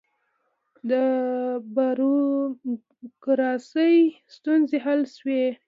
[0.89, 0.91] د
[1.75, 3.95] بروکراسۍ
[4.35, 5.43] ستونزې حل شوې؟